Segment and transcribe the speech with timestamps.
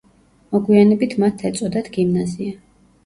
[0.53, 2.57] მოგვიანებით მათ ეწოდათ გიმნაზია.